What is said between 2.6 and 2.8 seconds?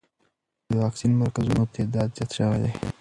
دی.